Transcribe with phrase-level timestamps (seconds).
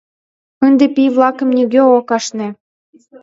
[0.65, 2.47] Ынде пий-влакым нигӧ ок ашне.